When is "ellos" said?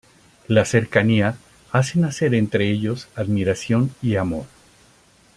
2.71-3.07